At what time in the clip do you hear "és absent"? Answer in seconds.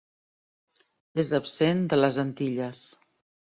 1.25-1.87